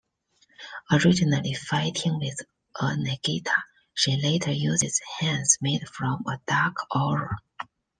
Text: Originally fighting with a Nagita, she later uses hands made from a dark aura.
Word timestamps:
Originally 0.91 1.53
fighting 1.53 2.17
with 2.17 2.41
a 2.79 2.85
Nagita, 2.95 3.53
she 3.93 4.19
later 4.19 4.51
uses 4.51 4.99
hands 5.19 5.59
made 5.61 5.87
from 5.87 6.23
a 6.25 6.39
dark 6.47 6.77
aura. 6.89 7.37